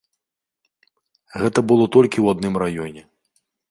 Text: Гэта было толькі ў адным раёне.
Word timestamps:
Гэта 1.43 1.59
было 1.75 1.85
толькі 1.99 2.15
ў 2.21 2.27
адным 2.37 2.53
раёне. 2.67 3.01